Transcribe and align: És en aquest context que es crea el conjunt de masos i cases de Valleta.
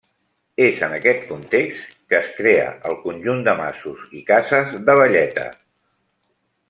És 0.67 0.79
en 0.85 0.93
aquest 0.95 1.27
context 1.31 1.91
que 2.13 2.17
es 2.21 2.31
crea 2.37 2.71
el 2.91 2.97
conjunt 3.03 3.45
de 3.49 3.55
masos 3.61 4.01
i 4.21 4.23
cases 4.31 4.75
de 4.89 4.97
Valleta. 5.03 5.49